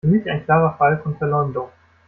[0.03, 1.69] Für mich ein klarer Fall von Verleumdung.